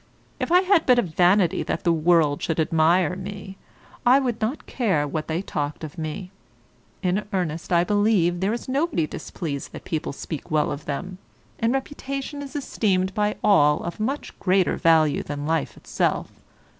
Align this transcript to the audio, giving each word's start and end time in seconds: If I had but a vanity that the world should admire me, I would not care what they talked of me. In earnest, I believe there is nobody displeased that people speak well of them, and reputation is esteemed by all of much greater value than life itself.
If 0.39 0.51
I 0.51 0.61
had 0.61 0.87
but 0.87 0.97
a 0.97 1.03
vanity 1.03 1.61
that 1.61 1.83
the 1.83 1.93
world 1.93 2.41
should 2.41 2.59
admire 2.59 3.15
me, 3.15 3.55
I 4.03 4.17
would 4.19 4.41
not 4.41 4.65
care 4.65 5.07
what 5.07 5.27
they 5.27 5.43
talked 5.43 5.83
of 5.83 5.95
me. 5.99 6.31
In 7.03 7.27
earnest, 7.31 7.71
I 7.71 7.83
believe 7.83 8.39
there 8.39 8.51
is 8.51 8.67
nobody 8.67 9.05
displeased 9.05 9.73
that 9.73 9.83
people 9.83 10.11
speak 10.11 10.49
well 10.49 10.71
of 10.71 10.85
them, 10.85 11.19
and 11.59 11.71
reputation 11.71 12.41
is 12.41 12.55
esteemed 12.55 13.13
by 13.13 13.35
all 13.43 13.83
of 13.83 13.99
much 13.99 14.33
greater 14.39 14.75
value 14.75 15.21
than 15.21 15.45
life 15.45 15.77
itself. 15.77 16.31